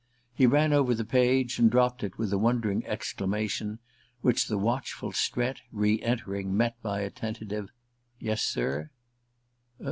He 0.33 0.47
ran 0.47 0.73
over 0.73 0.95
the 0.95 1.05
page 1.05 1.59
and 1.59 1.69
dropped 1.69 2.03
it 2.03 2.17
with 2.17 2.33
a 2.33 2.37
wondering 2.39 2.83
exclamation, 2.87 3.77
which 4.21 4.47
the 4.47 4.57
watchful 4.57 5.11
Strett, 5.11 5.61
re 5.71 6.01
entering, 6.01 6.57
met 6.57 6.75
by 6.81 7.01
a 7.01 7.11
tentative 7.11 7.69
"Yes, 8.17 8.41
sir?" 8.41 8.89